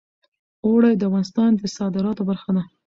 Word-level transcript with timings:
اوړي 0.65 0.93
د 0.97 1.01
افغانستان 1.09 1.49
د 1.57 1.61
صادراتو 1.77 2.27
برخه 2.29 2.49
ده. 2.55 2.63